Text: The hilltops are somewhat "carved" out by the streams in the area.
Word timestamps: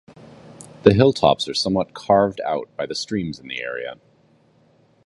The 0.81 0.95
hilltops 0.95 1.47
are 1.47 1.53
somewhat 1.53 1.93
"carved" 1.93 2.41
out 2.41 2.71
by 2.75 2.87
the 2.87 2.95
streams 2.95 3.37
in 3.37 3.47
the 3.47 3.61
area. 3.61 3.97